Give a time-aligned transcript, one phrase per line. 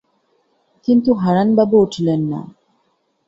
[0.87, 2.41] কিন্তু হারানবাবু উঠিলেন না।